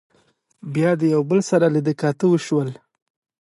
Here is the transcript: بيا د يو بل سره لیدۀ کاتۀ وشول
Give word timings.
بيا 0.73 0.91
د 0.99 1.01
يو 1.13 1.21
بل 1.29 1.39
سره 1.49 1.65
لیدۀ 1.73 1.93
کاتۀ 2.01 2.25
وشول 2.29 2.69